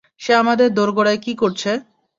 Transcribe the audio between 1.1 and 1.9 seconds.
কী করছে?